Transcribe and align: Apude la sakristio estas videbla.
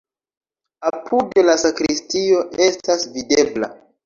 Apude 0.89 1.43
la 1.49 1.57
sakristio 1.65 2.41
estas 2.69 3.07
videbla. 3.19 3.73